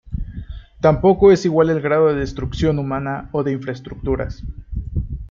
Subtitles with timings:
[0.79, 4.41] Tampoco es igual el grado de destrucción humana o de infraestructuras.